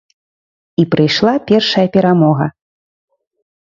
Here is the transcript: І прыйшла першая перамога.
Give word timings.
І 0.85 0.85
прыйшла 0.95 1.33
першая 1.53 1.87
перамога. 1.99 2.53